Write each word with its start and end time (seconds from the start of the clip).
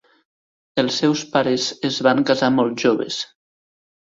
Els 0.83 0.95
seus 1.01 1.21
pares 1.35 1.67
es 1.91 1.99
van 2.09 2.25
casar 2.31 2.51
molt 2.59 2.85
joves. 2.85 3.19